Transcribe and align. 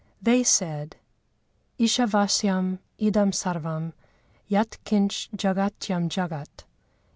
They 0.19 0.41
said: 0.41 0.95
Ishávásyam 1.79 2.79
idam 2.99 3.31
sarvam 3.31 3.93
yat 4.49 4.79
kinch 4.83 5.29
jagatyám 5.29 6.09
jagat. 6.09 6.63